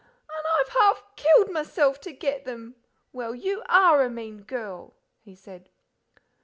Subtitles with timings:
[0.35, 2.73] "An' I've half killed myself to get them!
[3.13, 5.69] Well, you ARE a mean girl!" he said.